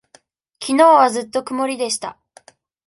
[0.57, 2.17] きのうはずっと曇りでした。